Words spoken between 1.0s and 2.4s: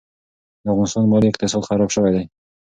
مالي اقتصاد خراب شوی دي.